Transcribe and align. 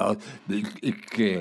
ja, 0.00 0.14
ik, 0.54 0.72
ik, 0.80 1.18
eh, 1.18 1.36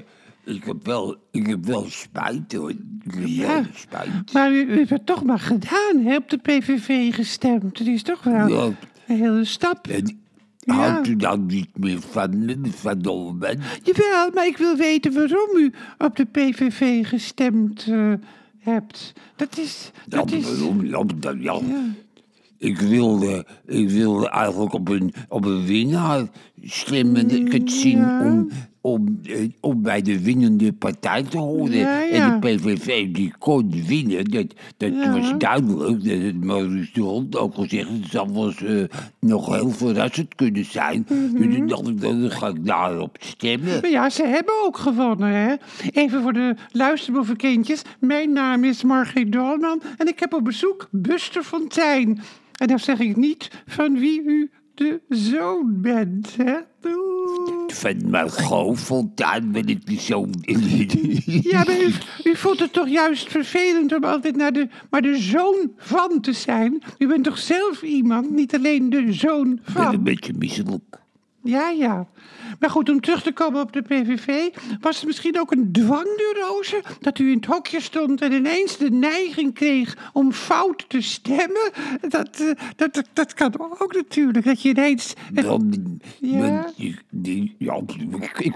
ik, 0.56 0.64
heb 0.64 0.86
wel, 0.86 1.18
ik 1.32 1.48
heb 1.48 1.66
wel 1.66 1.86
spijt 1.90 2.54
hoor. 2.54 2.70
Ik 2.70 2.78
heb 3.14 3.28
Ja. 3.28 3.48
wel 3.48 3.64
spijt. 3.74 4.34
Maar 4.34 4.52
u, 4.52 4.62
u 4.62 4.76
heeft 4.78 4.90
het 4.90 5.06
toch 5.06 5.24
maar 5.24 5.40
gedaan, 5.40 5.98
hè, 6.04 6.16
op 6.16 6.30
de 6.30 6.38
PVV 6.38 7.14
gestemd. 7.16 7.78
Dat 7.78 7.88
is 7.88 8.04
toch 8.04 8.24
wel 8.24 8.48
Ja. 8.48 8.66
een 9.08 9.18
hele 9.18 9.46
stap. 9.46 9.88
En 9.88 10.20
houdt 10.66 11.08
u 11.08 11.16
dan 11.16 11.46
niet 11.46 11.78
meer 11.78 12.00
van 12.02 12.46
me, 12.46 12.58
van 12.64 13.00
Dolman? 13.00 13.56
Jawel, 13.84 14.32
maar 14.34 14.46
ik 14.48 14.58
wil 14.58 14.76
weten 14.76 15.14
waarom 15.14 15.58
u 15.58 15.72
op 15.98 16.16
de 16.16 16.26
PVV 16.26 17.08
gestemd 17.08 17.86
eh, 17.90 18.14
hebt. 18.60 19.14
Dat 19.36 19.58
is... 19.58 19.92
Dat 20.08 20.32
is 20.32 20.58
waarom? 20.58 21.20
Dan- 21.20 21.42
ja. 21.42 21.60
Ik 22.60 22.80
wilde, 22.80 23.46
ik 23.66 23.90
wilde 23.90 24.30
eigenlijk 24.30 24.74
op 24.74 24.90
een, 24.90 25.14
op 25.30 25.46
een 25.46 25.66
winnaar 25.66 26.28
stemmen. 26.64 27.30
Ik 27.30 27.52
het 27.52 27.72
zien 27.72 28.04
om, 28.22 28.50
om, 28.82 29.20
eh, 29.24 29.50
om 29.60 29.82
bij 29.82 30.02
de 30.02 30.22
winnende 30.24 30.74
partij 30.74 31.24
te 31.24 31.38
horen. 31.38 31.78
Ja, 31.78 32.00
ja. 32.00 32.10
En 32.10 32.40
de 32.40 32.48
PVV 32.48 33.12
die 33.12 33.34
kon 33.40 33.84
winnen. 33.88 34.26
Dat, 34.26 34.46
dat 34.78 34.94
Ja. 34.94 35.20
was 35.20 35.34
duidelijk. 35.38 36.04
Dat 36.04 36.18
het 36.22 36.44
Maurice 36.44 36.90
de 36.94 37.02
Hond 37.02 37.38
ook 37.38 37.56
gezegd. 37.56 37.90
Het 37.90 38.10
zou 38.10 38.34
wel 38.34 38.46
eens, 38.46 38.64
eh, 38.64 38.84
nog 39.20 39.56
heel 39.56 39.70
verrassend 39.70 40.36
kunnen 40.36 40.66
zijn. 40.66 41.06
Mhm. 41.10 41.42
Dus 41.42 41.56
toen 41.56 41.68
dacht 41.68 41.88
ik, 41.88 42.02
dan 42.02 42.32
ga 42.32 42.48
ik 42.48 42.66
daarop 42.66 43.18
stemmen. 43.20 43.82
Maar 43.82 43.90
ja, 43.90 44.10
ze 44.10 44.24
hebben 44.26 44.54
ook 44.66 44.78
gewonnen, 44.78 45.30
hè. 45.34 45.56
Even 45.92 46.22
voor 46.22 46.34
de 46.34 46.56
luisterboevenkindjes. 46.72 47.82
Mijn 48.00 48.34
naam 48.34 48.64
is 48.64 48.84
Margriet 48.84 49.32
Dolman 49.32 49.82
en 49.98 50.08
ik 50.08 50.20
heb 50.20 50.34
op 50.34 50.44
bezoek 50.44 50.88
Buster 50.92 51.44
Fontijn. 51.44 52.20
En 52.60 52.68
dan 52.68 52.80
zeg 52.80 53.00
ik 53.00 53.16
niet 53.16 53.50
van 53.66 54.00
wie 54.00 54.22
u 54.24 54.50
de 54.74 55.02
zoon 55.10 55.82
bent, 55.82 56.36
hè. 56.38 56.56
Van 57.68 58.10
Margot 58.10 58.80
Fontaine 58.80 59.48
ben 59.48 59.68
ik 59.68 59.88
niet 59.88 60.02
zo... 60.02 60.28
Ja, 61.52 61.64
maar 61.64 61.82
u, 61.82 61.92
u 62.24 62.36
vond 62.36 62.60
het 62.60 62.74
toch 62.74 62.90
juist 62.90 63.32
vervelend 63.32 63.94
om 63.96 64.04
altijd 64.04 64.36
naar 64.36 64.54
de, 64.54 64.68
maar 64.90 65.02
de 65.02 65.18
zoon 65.18 65.72
van 65.78 66.22
te 66.22 66.34
zijn? 66.34 66.84
U 66.98 67.08
bent 67.08 67.24
toch 67.24 67.38
zelf 67.38 67.82
iemand, 67.82 68.32
niet 68.32 68.56
alleen 68.56 68.90
de 68.90 69.14
zoon 69.14 69.52
Ik 69.52 69.74
ben 69.74 69.86
een 69.86 69.92
van? 69.92 70.04
beetje 70.04 70.34
misselijk. 70.38 70.99
Ja, 71.44 71.70
ja. 71.70 72.08
Maar 72.60 72.70
goed, 72.70 72.90
om 72.90 73.02
terug 73.02 73.22
te 73.22 73.32
komen 73.32 73.62
op 73.62 73.74
de 73.74 73.82
PVV, 73.82 74.56
was 74.80 74.96
het 74.98 75.06
misschien 75.06 75.40
ook 75.40 75.52
een 75.52 75.72
dwangneurose 75.72 76.84
dat 77.00 77.20
u 77.20 77.30
in 77.30 77.36
het 77.36 77.46
hokje 77.46 77.82
stond 77.82 78.22
en 78.22 78.32
ineens 78.32 78.78
de 78.78 78.92
neiging 78.92 79.54
kreeg 79.54 80.10
om 80.14 80.32
fout 80.32 80.86
te 80.88 81.02
stemmen? 81.02 81.72
Dat, 82.10 82.40
eh, 82.40 82.52
dat, 82.76 82.94
dat, 82.94 83.10
dat 83.14 83.34
kan 83.34 83.54
ook 83.80 83.94
natuurlijk, 83.94 84.46
dat 84.46 84.62
je 84.62 84.70
ineens... 84.70 85.14
Dan, 85.32 86.00
Ja? 86.20 86.72
ik, 86.76 87.04
ja, 87.58 87.82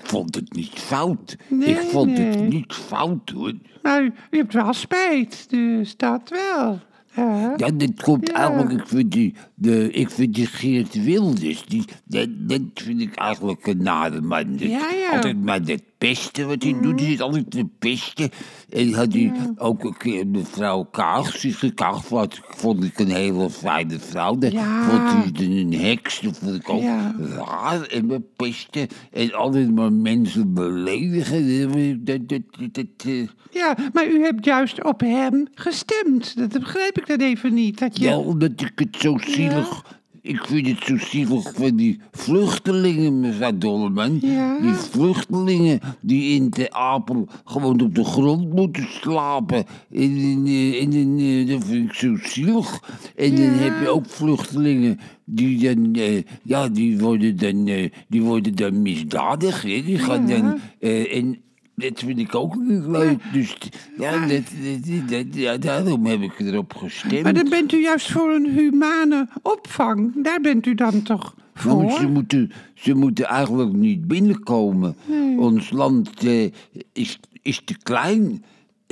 vond 0.03 0.35
het 0.35 0.53
niet 0.53 0.79
fout. 0.79 1.37
Nee, 1.47 1.69
ik 1.69 1.77
vond 1.77 2.17
het 2.17 2.49
niet 2.49 2.73
fout 2.73 3.29
hoor. 3.29 3.53
Nou, 3.81 4.11
u 4.31 4.37
hebt 4.37 4.53
wel 4.53 4.73
spijt, 4.73 5.49
dus 5.49 5.97
dat 5.97 6.29
wel. 6.29 6.79
Ja. 7.15 7.53
Ja, 7.57 7.69
dit 7.71 8.01
komt 8.03 8.27
Ja. 8.29 8.35
eigenlijk, 8.35 8.71
ik 8.81 8.87
vind 8.87 9.11
die, 9.11 9.33
de, 9.55 9.91
ik 9.91 10.09
vind 10.09 10.35
die 10.35 10.45
Geert 10.45 11.03
Wilders, 11.03 11.65
die, 11.65 11.83
dat, 12.05 12.27
dat 12.37 12.61
vind 12.73 13.01
ik 13.01 13.15
eigenlijk 13.15 13.67
een 13.67 13.83
nare 13.83 14.21
man. 14.21 14.51
Dat- 14.51 14.59
Ja, 14.69 14.89
ja. 14.91 15.11
Altijd 15.15 15.43
maar 15.43 15.65
dat 15.65 15.81
pesten 16.07 16.47
wat 16.47 16.63
hij 16.63 16.75
doet, 16.81 16.99
hij 16.99 17.09
zit 17.09 17.21
altijd 17.21 17.51
te 17.51 17.65
pesten. 17.79 18.29
En 18.69 18.93
had 18.93 19.13
hij 19.13 19.31
ook 19.55 19.83
een 19.83 19.97
keer 19.97 20.27
mevrouw 20.27 20.83
Kaag, 20.83 21.37
Sigrid 21.37 21.73
Kaag, 21.73 22.09
wat 22.09 22.39
vond 22.49 22.83
ik 22.83 22.99
een 22.99 23.11
hele 23.11 23.49
fijne 23.49 23.99
vrouw. 23.99 24.37
Dat 24.37 24.51
Ja. 24.51 24.83
vond 24.83 25.37
hij 25.37 25.47
een 25.47 25.73
heks, 25.73 26.19
dat 26.19 26.37
vond 26.37 26.55
ik 26.55 26.69
ook 26.69 26.81
Ja. 26.81 27.15
raar. 27.19 27.81
En 27.81 28.05
me 28.05 28.21
pesten 28.35 28.87
en 29.11 29.33
altijd 29.33 29.75
maar 29.75 29.93
mensen 29.93 30.53
beledigen. 30.53 32.05
Dat, 32.05 32.29
dat, 32.29 32.41
dat, 32.57 32.73
dat, 32.73 32.85
eh, 33.05 33.27
Ja, 33.51 33.75
maar 33.93 34.07
u 34.07 34.23
hebt 34.23 34.45
juist 34.45 34.83
op 34.83 34.99
hem 34.99 35.47
gestemd. 35.53 36.37
Dat 36.37 36.49
begrijp 36.59 36.97
ik 36.97 37.07
dan 37.07 37.19
even 37.19 37.53
niet. 37.53 37.79
Dat 37.79 37.97
je... 37.97 38.03
Ja, 38.03 38.17
omdat 38.17 38.51
ik 38.61 38.71
het 38.75 38.97
zo 38.99 39.17
zielig... 39.25 39.83
Ik 40.25 40.45
vind 40.45 40.67
het 40.67 40.83
zo 40.85 40.97
zielig 40.97 41.51
van 41.55 41.75
die 41.75 41.99
vluchtelingen, 42.11 43.19
mevrouw 43.19 43.57
Dolleman. 43.57 44.17
Ja. 44.21 44.59
Die 44.61 44.73
vluchtelingen 44.73 45.79
die 46.01 46.35
in 46.35 46.49
de 46.49 46.71
Apel 46.73 47.27
gewoon 47.45 47.81
op 47.81 47.95
de 47.95 48.03
grond 48.03 48.53
moeten 48.53 48.87
slapen. 48.89 49.65
In, 49.89 50.15
in, 50.17 50.45
eh, 50.45 50.81
in, 50.81 50.93
in, 50.93 51.19
eh, 51.19 51.53
dat 51.53 51.63
vind 51.67 51.85
ik 51.89 51.93
zo 51.93 52.15
zielig. 52.21 52.79
En 53.15 53.35
dan 53.35 53.45
heb 53.45 53.81
je 53.81 53.89
ook 53.89 54.05
vluchtelingen 54.05 54.99
die 55.25 55.59
dan... 55.75 55.93
eh, 55.93 56.23
ja, 56.43 56.69
die 56.69 56.99
worden 56.99 57.37
dan, 57.37 57.67
eh, 57.67 57.89
die 58.07 58.21
worden 58.21 58.55
dan 58.55 58.81
misdadig. 58.81 59.61
Hè? 59.61 59.81
Die 59.85 59.97
gaan 59.99 60.27
Ja. 60.27 60.37
dan... 60.37 60.59
eh, 60.79 61.15
en, 61.17 61.37
dat 61.75 61.99
vind 61.99 62.19
ik 62.19 62.35
ook 62.35 62.55
niet 62.55 62.85
leuk. 62.85 63.19
Dus 63.33 63.57
ja, 63.97 64.27
dat, 64.27 64.41
dat, 64.85 65.09
dat- 65.09 65.25
ja, 65.35 65.57
daarom 65.57 66.05
heb 66.05 66.21
ik 66.21 66.39
erop 66.39 66.73
gestemd. 66.73 67.23
Maar 67.23 67.33
dan 67.33 67.49
bent 67.49 67.71
u 67.73 67.81
juist 67.81 68.11
voor 68.11 68.31
een 68.33 68.45
humane 68.49 69.27
opvang. 69.41 70.23
Daar 70.23 70.41
bent 70.41 70.65
u 70.65 70.75
dan 70.75 71.01
toch 71.01 71.35
voor? 71.53 71.91
ze, 71.91 72.07
moeten, 72.07 72.51
ze 72.73 72.93
moeten 72.93 73.25
eigenlijk 73.25 73.73
niet 73.73 74.07
binnenkomen. 74.07 74.95
Ons 75.37 75.69
land 75.71 76.23
eh, 76.25 76.51
is, 76.93 77.19
is 77.41 77.61
te 77.65 77.77
klein. 77.83 78.43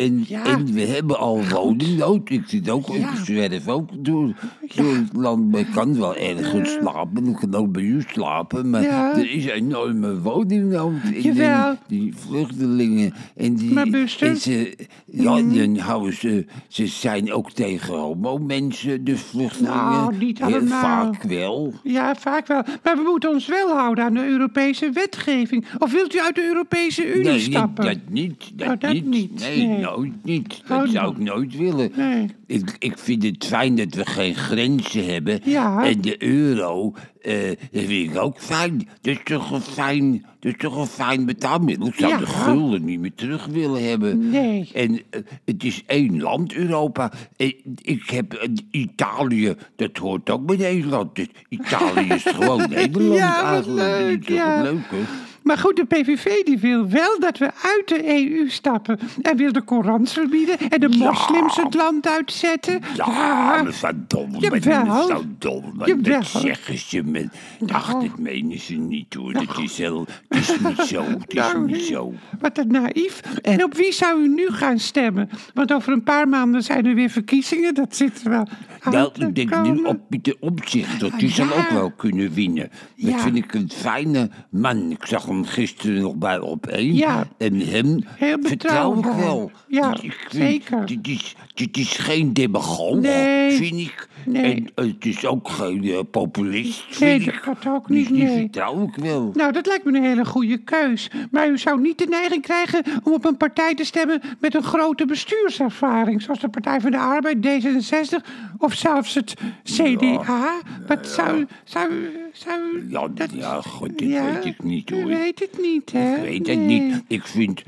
En, 0.02 0.24
Ja. 0.28 0.46
en 0.46 0.74
we 0.74 0.82
hebben 0.82 1.20
al 1.20 1.40
woningnood. 1.50 2.30
Ik 2.30 2.44
zit 2.46 2.70
ook, 2.70 2.88
Ja. 2.88 2.94
ik 2.94 3.16
zwerf 3.26 3.68
ook 3.68 3.90
door, 4.06 4.34
door 4.76 4.96
het 4.96 5.14
land. 5.14 5.58
Ik 5.58 5.68
kan 5.74 5.98
wel 6.00 6.16
ergens 6.16 6.72
slapen. 6.72 7.26
Ik 7.28 7.36
kan 7.36 7.56
ook 7.56 7.72
bij 7.72 7.84
u 7.84 8.04
slapen. 8.08 8.70
Maar 8.70 8.84
er 8.84 9.32
is 9.32 9.46
een 9.46 9.52
enorme 9.52 10.20
woningnood. 10.20 10.94
Jawel. 11.22 11.76
Die, 11.88 12.02
die 12.04 12.14
vluchtelingen. 12.16 13.14
En 13.36 13.56
die, 13.56 13.72
Maar 13.74 13.88
en 14.20 14.38
ze, 14.38 14.78
ja, 15.06 15.42
dan 15.42 15.78
houden 15.78 16.14
ze... 16.14 16.46
Ze 16.68 16.88
zijn 16.88 17.34
ook 17.34 17.52
tegen 17.52 17.94
homo-mensen, 17.94 19.04
de 19.04 19.18
vluchtelingen. 19.18 19.76
Nou, 19.78 20.16
niet 20.18 20.38
Heel 20.38 20.48
allemaal. 20.56 20.82
vaak 20.82 21.24
wel. 21.24 21.74
Ja, 21.84 22.16
vaak 22.16 22.48
wel. 22.48 22.62
Maar 22.84 22.96
we 22.96 23.04
moeten 23.10 23.30
ons 23.30 23.48
wel 23.48 23.70
houden 23.70 24.04
aan 24.04 24.14
de 24.14 24.26
Europese 24.26 24.90
wetgeving. 24.92 25.66
Of 25.80 25.92
wilt 25.92 26.16
u 26.16 26.20
uit 26.22 26.36
de 26.36 26.44
Europese 26.44 27.14
Unie 27.14 27.24
Nee, 27.30 27.40
stappen? 27.40 27.86
dat 27.86 27.98
niet. 28.10 28.52
Dat, 28.54 28.68
Oh, 28.68 28.80
dat 28.80 28.94
niet. 28.94 29.06
niet, 29.06 29.40
Nee, 29.40 29.68
nee. 29.68 29.91
Nooit 29.96 30.24
niet. 30.24 30.62
Dat 30.68 30.86
Oh, 30.86 30.92
zou 30.92 31.12
ik 31.12 31.18
nooit 31.18 31.58
willen. 31.58 31.92
Nee. 31.96 32.28
Ik, 32.48 32.76
ik 32.80 32.98
vind 32.98 33.24
het 33.24 33.46
fijn 33.46 33.76
dat 33.76 33.94
we 33.94 34.06
geen 34.06 34.36
grenzen 34.36 35.06
hebben. 35.14 35.40
Ja. 35.44 35.84
En 35.86 36.02
de 36.02 36.24
euro, 36.24 36.94
eh, 37.22 37.48
dat 37.72 37.84
vind 37.86 38.12
ik 38.12 38.18
ook 38.18 38.40
fijn. 38.40 38.78
Dat 39.02 39.14
is 39.16 39.20
toch 39.24 39.52
een 39.52 39.62
fijn, 39.62 40.12
dat 40.40 40.52
is 40.52 40.58
toch 40.58 40.78
een 40.78 40.86
fijn 40.88 41.26
betaalmiddel. 41.26 41.88
Ik 41.88 41.94
zou 41.96 42.12
Ja. 42.12 42.18
de 42.18 42.26
gulden 42.26 42.86
niet 42.86 43.00
meer 43.00 43.14
terug 43.16 43.46
willen 43.46 43.90
hebben. 43.90 44.30
Nee. 44.30 44.70
En 44.74 45.02
eh, 45.10 45.22
het 45.46 45.64
is 45.64 45.84
één 45.86 46.22
land, 46.22 46.54
Europa. 46.54 47.12
En 47.38 47.54
ik 47.82 48.10
heb 48.10 48.34
eh, 48.34 48.50
Italië, 48.72 49.56
dat 49.76 49.98
hoort 49.98 50.30
ook 50.30 50.46
bij 50.46 50.56
Nederland. 50.58 51.16
Dus 51.16 51.28
Italië 51.50 52.08
is 52.14 52.24
gewoon 52.36 52.70
Nederland 52.70 53.16
Ja, 53.18 53.52
eigenlijk. 53.54 54.00
Dat 54.00 54.20
is 54.20 54.26
toch 54.26 54.36
ja. 54.36 54.62
leuk, 54.62 54.86
hè? 54.90 54.98
Maar 55.44 55.58
goed, 55.58 55.76
de 55.76 55.86
PVV 55.86 56.44
die 56.44 56.58
wil 56.58 56.90
wel 56.90 57.20
dat 57.20 57.38
we 57.38 57.46
uit 57.46 57.88
de 57.88 58.08
EU 58.08 58.50
stappen. 58.50 59.00
En 59.22 59.38
wil 59.38 59.52
de 59.52 59.62
Korans 59.62 60.14
verbieden 60.14 60.58
en 60.70 60.80
de 60.80 60.90
moslims 60.90 61.56
het 61.56 61.74
land 61.74 62.08
uitzetten. 62.08 62.80
Ja, 62.96 63.64
Dolman, 64.08 64.40
Jawel. 64.40 64.84
mevrouw 64.86 65.24
Dolman, 65.38 65.88
Jawel. 65.88 66.20
dat 66.20 66.26
zeggen 66.28 66.78
ze 66.78 67.04
me. 67.04 67.30
Ach, 67.68 67.94
dat 67.94 68.18
menen 68.20 68.60
ze 68.60 68.74
niet 68.74 69.14
hoor, 69.14 69.34
dat 69.34 69.58
is, 69.64 69.78
heel, 69.78 70.06
het 70.30 70.40
is 70.50 70.60
niet 70.60 70.80
zo, 70.88 71.04
het 71.04 71.24
is 71.28 71.34
Nou, 71.34 71.66
niet 71.66 71.82
zo. 71.82 72.14
Wat 72.40 72.58
een 72.58 72.68
naïef. 72.72 73.22
En 73.42 73.64
op 73.64 73.74
wie 73.76 73.92
zou 73.92 74.22
u 74.24 74.28
nu 74.28 74.48
gaan 74.50 74.80
stemmen? 74.80 75.30
Want 75.54 75.74
over 75.74 75.94
een 75.94 76.04
paar 76.04 76.28
maanden 76.28 76.64
zijn 76.64 76.86
er 76.86 76.96
weer 76.96 77.10
verkiezingen. 77.10 77.74
Dat 77.74 77.96
zit 77.96 78.22
er 78.24 78.30
wel 78.30 78.48
Nou, 78.84 79.12
te 79.14 79.26
ik 79.26 79.36
denk 79.36 79.62
nu 79.64 79.84
op 79.84 80.00
Pieter 80.10 80.36
Omtzigt, 80.40 81.00
dat 81.00 81.20
die 81.20 81.30
Ah, 81.30 81.36
zal 81.36 81.46
ja. 81.48 81.54
ook 81.54 81.70
wel 81.70 81.92
kunnen 81.92 82.34
winnen. 82.34 82.70
Dat 82.96 83.22
vind 83.22 83.36
ik 83.36 83.54
een 83.54 83.70
fijne 83.74 84.30
man. 84.50 84.92
Ik 84.92 85.06
zag 85.06 85.28
gisteren 85.46 86.02
nog 86.02 86.16
bij 86.16 86.40
op 86.40 86.68
één. 86.68 86.94
Ja. 86.96 87.28
En 87.38 87.60
hem 87.60 88.04
Heel 88.06 88.38
vertrouw 88.42 88.98
ik 88.98 89.04
wel. 89.06 89.52
Ja, 89.68 89.98
Ik 90.02 90.28
zeker. 90.32 90.86
Dit 90.86 91.08
is, 91.08 91.36
dit 91.54 91.78
is 91.78 91.98
geen 91.98 92.34
demagoog, 92.34 93.00
Nee. 93.00 93.52
vind 93.52 93.80
ik. 93.80 94.08
Nee. 94.26 94.66
En 94.76 94.86
het 94.86 95.06
is 95.06 95.26
ook 95.26 95.50
geen 95.50 95.84
eh, 95.84 96.00
populist, 96.12 97.00
Nee, 97.00 97.20
vind 97.20 97.26
dat 97.26 97.44
gaat 97.44 97.68
ook 97.68 97.88
Dus 97.88 97.98
niet, 97.98 98.08
die 98.08 98.24
nee. 98.24 98.38
vertrouw 98.40 98.84
ik 98.84 98.96
wel. 99.04 99.32
Nou, 99.34 99.52
dat 99.52 99.66
lijkt 99.66 99.84
me 99.86 99.98
een 99.98 100.04
hele 100.04 100.26
goede 100.26 100.58
keus. 100.58 101.10
Maar 101.32 101.50
u 101.50 101.58
zou 101.58 101.82
niet 101.82 101.98
de 101.98 102.06
neiging 102.10 102.42
krijgen 102.42 102.84
om 103.04 103.14
op 103.14 103.26
een 103.26 103.38
partij 103.38 103.76
te 103.76 103.84
stemmen 103.84 104.22
met 104.40 104.56
een 104.56 104.64
grote 104.64 105.06
bestuurservaring. 105.06 106.22
Zoals 106.22 106.40
de 106.40 106.50
Partij 106.50 106.82
van 106.82 106.92
de 106.92 106.98
Arbeid, 106.98 107.38
D66 107.48 108.26
of 108.58 108.74
zelfs 108.74 109.14
het 109.14 109.34
CDA. 109.64 110.60
Wat 110.88 111.08
zou, 111.08 111.40
u- 111.40 111.48
zou, 111.64 111.92
u- 111.94 112.10
zou 112.34 112.60
u 112.76 112.86
Ja, 112.90 113.08
dat... 113.08 113.30
ja, 113.34 113.62
goed, 113.62 113.98
dat 114.00 114.08
Ja, 114.08 114.24
weet 114.34 114.46
ik 114.46 114.64
niet 114.64 114.92
U 114.92 114.96
hoor. 114.96 115.06
weet 115.06 115.40
het 115.40 115.62
niet, 115.62 115.92
hè? 115.92 116.16
Ik 116.16 116.22
weet 116.22 116.48
het 116.48 116.58
Nee. 116.58 116.80
niet. 116.82 117.04
Ik 117.08 117.28
vind 117.28 117.64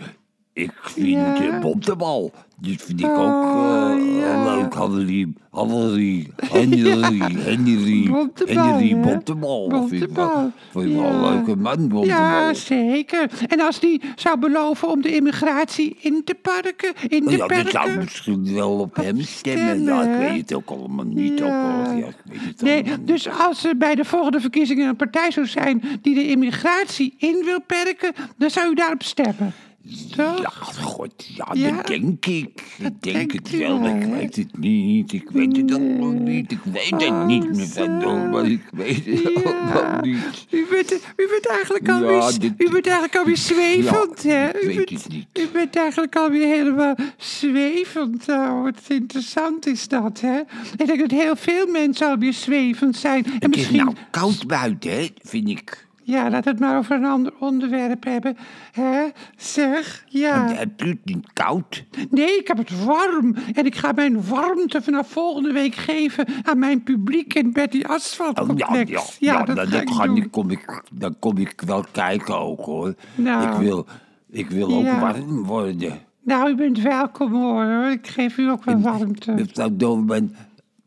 Ik 0.53 0.71
vind 0.81 1.07
Ja? 1.07 1.33
de 1.33 1.57
bontebal. 1.61 2.31
Die 2.59 2.79
vind 2.79 2.99
ik 2.99 3.05
Oh, 3.05 3.19
ook 3.19 3.43
eh, 3.99 4.19
ja. 4.19 4.55
leuk. 4.55 4.73
Hannelie, 4.73 5.33
Hannelie, 5.51 6.31
Henry, 6.51 7.19
Henry, 7.41 8.09
Bontebal, 8.11 8.63
Henry 8.65 8.89
hè? 8.89 8.99
Bontebal. 8.99 9.69
Dat 9.69 9.89
vind 9.89 10.01
ik 10.03 10.09
wel, 10.09 10.51
vind 10.71 10.85
ik 10.89 10.95
wel 10.95 11.05
een 11.05 11.21
Ja. 11.21 11.29
leuke 11.29 11.55
man, 11.55 11.75
Bontebal. 11.87 12.05
Ja, 12.05 12.53
zeker. 12.53 13.29
En 13.47 13.59
als 13.59 13.79
die 13.79 14.01
zou 14.15 14.39
beloven 14.39 14.87
om 14.89 15.01
de 15.01 15.15
immigratie 15.15 15.97
in 15.99 16.21
te 16.23 16.35
parken, 16.41 16.93
in 17.07 17.23
te 17.25 17.37
ja, 17.37 17.47
dat 17.47 17.69
zou 17.69 17.97
misschien 17.97 18.53
wel 18.53 18.71
op 18.79 18.95
hem 18.95 19.21
stemmen. 19.21 19.83
Ja, 19.83 20.03
ik 20.03 20.17
weet 20.31 20.41
het 20.49 20.53
ook 20.53 20.69
allemaal 20.69 21.05
niet. 21.05 21.39
Ja. 21.39 21.45
Ook, 21.45 21.97
ja, 21.99 22.07
ik 22.07 22.15
weet 22.23 22.39
het 22.45 22.61
Nee, 22.61 22.79
allemaal 22.79 22.97
niet. 22.97 23.07
dus 23.07 23.29
als 23.29 23.63
er 23.65 23.77
bij 23.77 23.95
de 23.95 24.05
volgende 24.05 24.39
verkiezingen 24.39 24.87
een 24.87 24.95
partij 24.95 25.31
zou 25.31 25.45
zijn 25.47 25.83
die 26.01 26.15
de 26.15 26.27
immigratie 26.27 27.13
in 27.17 27.41
wil 27.45 27.61
perken, 27.61 28.11
dan 28.37 28.49
zou 28.49 28.71
u 28.71 28.73
daarop 28.73 29.03
stemmen. 29.03 29.53
Toch? 30.15 30.41
Ja, 30.41 30.49
god, 30.81 31.13
ja, 31.35 31.47
Ja? 31.53 31.71
dat 31.71 31.87
denk 31.87 32.25
ik. 32.25 32.63
Ik 32.79 33.01
denk 33.01 33.31
het 33.31 33.49
wel, 33.57 33.79
maar 33.79 34.01
ik 34.01 34.05
weet 34.13 34.35
het 34.35 34.57
niet. 34.57 35.11
Ik 35.13 35.29
weet 35.29 35.57
het 35.57 35.71
allemaal 35.73 36.11
niet. 36.11 36.51
Ik 36.51 36.59
weet 36.63 36.89
het 36.89 37.03
Oh, 37.03 37.25
niet, 37.25 37.55
mevrouw 37.55 37.85
zo. 37.85 37.97
Dolman. 37.99 38.45
Ik 38.45 38.61
weet 38.71 39.05
het 39.05 39.45
allemaal 39.45 40.01
niet. 40.01 40.45
U 40.49 40.65
bent, 40.69 40.91
u 40.93 41.27
bent 41.29 41.47
eigenlijk 41.47 41.87
Ja, 41.87 41.93
alweer, 41.93 42.39
dit- 42.39 42.53
u 42.57 42.69
bent 42.69 42.85
eigenlijk 42.85 43.15
alweer 43.15 43.37
zwevend, 43.37 44.23
Ja, 44.23 44.29
hè? 44.31 44.49
ik 44.49 44.63
U 44.63 44.67
weet 44.67 44.75
bent, 44.75 44.89
het 45.03 45.07
niet. 45.09 45.27
U 45.33 45.47
bent 45.53 45.75
eigenlijk 45.75 46.15
alweer 46.15 46.47
helemaal 46.47 46.95
zwevend. 47.17 48.29
Oh, 48.29 48.63
wat 48.63 48.79
interessant 48.87 49.67
is 49.67 49.87
dat, 49.87 50.21
hè? 50.21 50.39
Ik 50.77 50.85
denk 50.87 50.99
dat 50.99 51.11
heel 51.11 51.35
veel 51.35 51.67
mensen 51.67 52.07
alweer 52.07 52.33
zwevend 52.33 52.95
zijn. 52.95 53.25
En 53.25 53.31
Het 53.33 53.41
is 53.43 53.49
misschien... 53.49 53.77
nou 53.77 53.95
koud 54.11 54.47
buiten, 54.47 54.91
hè, 54.91 55.07
vind 55.21 55.49
ik. 55.49 55.87
Ja, 56.05 56.29
we 56.29 56.35
het 56.43 56.59
maar 56.59 56.77
over 56.77 56.95
een 56.95 57.05
ander 57.05 57.33
onderwerp 57.39 58.03
hebben. 58.03 58.37
Hè? 58.71 59.03
Zeg, 59.37 60.05
ja. 60.07 60.47
Heb 60.53 60.79
je 60.79 60.87
het 60.87 61.05
niet 61.05 61.33
koud? 61.33 61.83
Nee, 62.09 62.37
ik 62.39 62.47
heb 62.47 62.57
het 62.57 62.83
warm. 62.85 63.35
En 63.53 63.65
ik 63.65 63.75
ga 63.75 63.91
mijn 63.91 64.27
warmte 64.27 64.81
vanaf 64.81 65.07
volgende 65.09 65.51
week 65.51 65.75
geven 65.75 66.25
aan 66.43 66.59
mijn 66.59 66.83
publiek 66.83 67.33
in 67.33 67.51
Betty 67.53 67.81
Asphalt 67.83 68.39
Oh, 68.39 68.47
ja, 68.57 68.65
complex. 68.65 69.17
ja, 69.19 69.43
dat 69.43 69.55
dan, 69.55 69.67
ga 69.67 69.79
ik 69.79 69.87
doen. 69.87 70.15
dan, 70.19 70.29
kom 70.29 70.49
ik, 70.49 70.83
dan 70.91 71.15
kom 71.19 71.37
ik 71.37 71.61
wel 71.65 71.85
kijken 71.91 72.39
ook, 72.39 72.65
hoor. 72.65 72.95
Nou. 73.15 73.51
Ik 73.53 73.57
wil, 73.67 73.85
ik 74.31 74.49
wil 74.49 74.73
ook 74.75 74.83
Ja. 74.83 74.99
warm 74.99 75.43
worden. 75.43 75.99
Nou, 76.23 76.49
u 76.49 76.55
bent 76.55 76.81
welkom 76.81 77.33
hoor. 77.33 77.63
hoor. 77.65 77.85
Ik 77.91 78.07
geef 78.07 78.37
u 78.37 78.49
ook 78.49 78.63
wel 78.63 78.79
warmte. 78.79 79.31
Mevrouw 79.31 79.69
Dolman, 79.71 80.35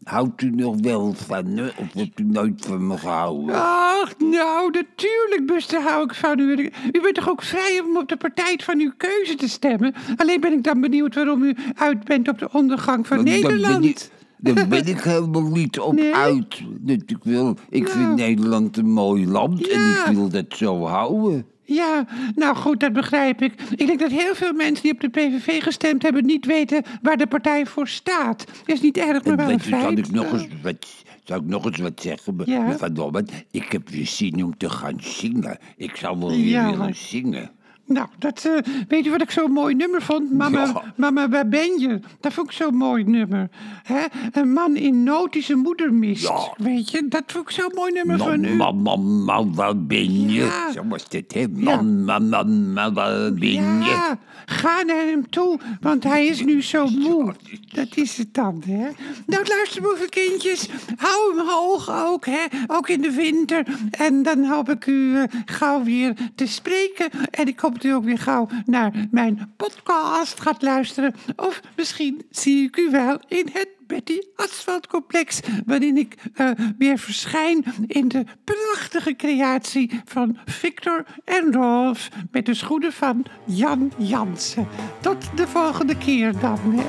houdt 0.07 0.43
u 0.43 0.51
nog 0.51 0.75
wel 0.81 1.13
van 1.13 1.55
me? 1.55 1.73
Of 1.77 1.93
hebt 1.93 2.21
u 2.21 2.25
nooit 2.25 2.65
van 2.67 2.87
me 2.87 2.99
gehouden? 2.99 3.55
Ach, 3.55 4.13
nou, 4.19 4.71
natuurlijk, 4.71 5.43
Buster, 5.47 5.81
hou 5.83 6.05
ik 6.05 6.15
van 6.15 6.39
u. 6.39 6.71
U 6.93 7.01
bent 7.01 7.15
toch 7.15 7.29
ook 7.29 7.43
vrij 7.43 7.83
om 7.87 7.97
op 7.97 8.09
de 8.09 8.17
partij 8.17 8.59
van 8.63 8.81
uw 8.81 8.93
keuze 8.97 9.35
te 9.35 9.49
stemmen? 9.49 9.95
Alleen 10.17 10.41
ben 10.41 10.53
ik 10.53 10.63
dan 10.63 10.81
benieuwd 10.81 11.15
waarom 11.15 11.43
u 11.43 11.55
uit 11.75 12.05
bent 12.05 12.29
op 12.29 12.39
de 12.39 12.49
ondergang 12.53 13.07
van 13.07 13.17
dan 13.17 13.25
Nederland. 13.25 14.11
Daar 14.39 14.69
ben 14.69 14.87
ik 14.87 15.01
helemaal 15.13 15.49
niet 15.51 15.79
op 15.81 15.93
Nee? 15.95 16.15
uit. 16.15 16.63
Ik 16.87 17.17
wil, 17.23 17.57
ik 17.71 17.83
Nou. 17.83 17.99
vind 17.99 18.15
Nederland 18.17 18.77
een 18.77 18.91
mooi 18.91 19.27
land 19.27 19.69
en 19.69 19.81
ik 19.91 20.05
wil 20.15 20.29
dat 20.29 20.45
zo 20.49 20.85
houden. 20.85 21.47
Ja, 21.67 22.07
nou 22.35 22.57
goed, 22.57 22.81
dat 22.81 22.93
begrijp 22.93 23.43
ik. 23.43 23.53
Ik 23.75 23.87
denk 23.87 23.99
dat 24.01 24.11
heel 24.11 24.35
veel 24.35 24.53
mensen 24.53 24.83
die 24.83 24.93
op 24.93 25.01
de 25.01 25.09
PVV 25.09 25.63
gestemd 25.63 26.03
hebben... 26.03 26.27
niet 26.27 26.47
weten 26.47 26.83
waar 27.03 27.17
de 27.17 27.27
partij 27.27 27.67
voor 27.67 27.89
staat. 27.89 28.45
Is 28.67 28.81
niet 28.81 28.97
erg, 28.97 29.25
maar 29.25 29.37
wel 29.37 29.51
een 29.51 29.61
feit. 29.61 29.99
ik 29.99 30.11
nog 30.11 30.33
eens 30.33 30.47
wat, 30.63 30.87
zal 31.25 31.37
ik 31.37 31.45
nog 31.45 31.65
eens 31.65 31.79
wat 31.79 32.01
zeggen? 32.01 32.43
Ja. 32.45 32.61
Mevrouw 32.61 32.93
Dolman, 32.93 33.29
ik 33.51 33.73
heb 33.73 33.89
weer 33.89 34.07
zin 34.07 34.45
om 34.45 34.57
te 34.57 34.71
gaan 34.71 34.97
zingen. 35.01 35.59
Ik 35.77 35.97
zou 35.97 36.19
wel 36.19 36.29
weer 36.29 36.39
Ja. 36.39 36.71
willen 36.71 36.95
zingen. 36.95 37.51
Nou, 37.87 38.07
dat, 38.19 38.45
eh, 38.45 38.73
weet 38.89 39.05
je 39.05 39.11
wat 39.11 39.23
ik 39.23 39.31
zo'n 39.31 39.51
mooi 39.53 39.75
nummer 39.75 40.03
vond? 40.03 40.33
Mama, 40.33 40.65
Ja. 40.65 40.83
mama, 40.97 41.29
waar 41.29 41.49
ben 41.49 41.79
je? 41.79 42.01
Dat 42.21 42.33
vond 42.33 42.47
ik 42.47 42.53
zo'n 42.53 42.75
mooi 42.77 43.05
nummer. 43.05 43.49
Hè? 43.83 44.05
Een 44.33 44.53
man 44.53 44.77
in 44.77 45.03
nood 45.03 45.33
die 45.33 45.43
zijn 45.43 45.59
moeder 45.59 45.93
mist. 45.95 46.23
Ja. 46.29 46.53
Weet 46.57 46.91
je, 46.91 47.07
dat 47.09 47.23
vond 47.27 47.45
ik 47.49 47.55
zo'n 47.55 47.73
mooi 47.75 47.93
nummer 47.93 48.19
van 48.19 48.45
u. 48.45 48.55
Man, 48.57 48.77
man, 49.25 49.55
waar 49.55 49.77
ben 49.85 50.29
je? 50.29 50.33
Ja. 50.45 50.73
Zo 50.73 50.83
was 50.89 51.07
het, 51.11 51.35
hè? 51.35 51.47
Man, 51.49 52.05
man, 52.05 52.73
man, 52.73 52.95
waar 52.95 53.33
ben 53.35 53.83
je? 53.83 54.15
Ga 54.49 54.83
naar 54.83 55.05
hem 55.07 55.31
toe, 55.31 55.59
want 55.81 56.05
hij 56.05 56.27
is 56.27 56.45
nu 56.45 56.63
zo 56.63 56.87
moe. 56.87 57.35
Dat 57.73 57.97
is 57.97 58.17
het 58.17 58.35
dan, 58.35 58.63
hè? 58.67 58.89
Nou, 59.27 59.45
luister, 59.47 59.83
boevenkindjes. 59.83 60.69
Hou 60.97 61.37
hem 61.37 61.49
hoog 61.49 61.91
ook, 61.91 62.27
hè? 62.27 62.45
Ook 62.67 62.89
in 62.89 63.01
de 63.01 63.11
winter. 63.11 63.67
En 63.91 64.23
dan 64.23 64.45
hoop 64.45 64.69
ik 64.69 64.87
u 64.87 65.17
eh, 65.17 65.23
gauw 65.45 65.83
weer 65.83 66.15
te 66.35 66.47
spreken. 66.47 67.11
En 67.31 67.49
ik 67.49 67.61
hoop 67.61 67.75
dat 67.75 67.85
u 67.85 67.91
ook 67.95 68.05
weer 68.05 68.19
gauw 68.19 68.49
naar 68.67 69.07
mijn 69.11 69.55
podcast 69.57 70.41
gaat 70.41 70.63
luisteren. 70.63 71.15
Of 71.37 71.61
misschien 71.77 72.23
zie 72.31 72.67
ik 72.67 72.77
u 72.77 72.91
wel 72.91 73.21
in 73.29 73.49
het 73.53 73.76
Betty 73.87 74.21
Asphalt 74.37 74.87
Complex, 74.87 75.41
waarin 75.67 75.97
ik 75.97 76.15
eh, 76.35 76.51
weer 76.79 76.99
verschijn 76.99 77.65
in 77.87 78.09
de 78.09 78.25
prachtige 78.45 79.17
creatie 79.17 80.01
van 80.05 80.39
Victor 80.45 81.05
en 81.25 81.53
Rolf 81.53 82.09
met 82.31 82.47
de 82.47 82.55
schoenen 82.55 82.93
van 82.93 83.25
Jan 83.45 83.93
Jansen. 83.97 84.69
Tot 85.01 85.31
de 85.37 85.47
volgende 85.47 85.97
keer 85.99 86.39
dan. 86.39 86.59
Hè. 86.65 86.85